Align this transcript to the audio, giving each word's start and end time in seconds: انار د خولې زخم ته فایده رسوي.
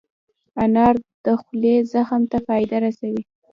انار 0.63 0.95
د 1.25 1.25
خولې 1.41 1.75
زخم 1.91 2.21
ته 2.31 2.37
فایده 2.47 2.77
رسوي. 2.85 3.21